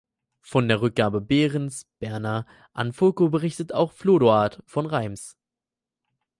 Von 0.41 0.67
der 0.67 0.81
Rückgabe 0.81 1.21
Behrens 1.21 1.85
("Berna") 1.99 2.47
an 2.73 2.91
Fulko 2.91 3.29
berichtet 3.29 3.71
auch 3.71 3.91
Flodoard 3.91 4.63
von 4.65 4.87
Reims. 4.87 5.37